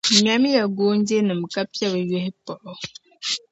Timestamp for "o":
2.73-2.75